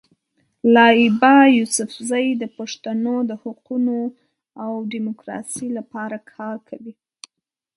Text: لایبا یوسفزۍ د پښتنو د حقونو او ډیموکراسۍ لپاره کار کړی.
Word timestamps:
لایبا 0.73 1.35
یوسفزۍ 1.57 2.27
د 2.41 2.43
پښتنو 2.57 3.15
د 3.29 3.31
حقونو 3.43 3.97
او 4.63 4.71
ډیموکراسۍ 4.91 5.67
لپاره 5.77 6.17
کار 6.33 6.55
کړی. 6.69 6.93